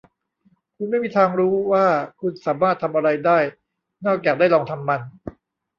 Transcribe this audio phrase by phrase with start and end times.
[0.75, 1.85] คุณไม่มีทางรู้ว่า
[2.19, 3.39] คุณสามารถทำอะไรได้
[4.05, 5.01] นอกจากได้ลองทำมัน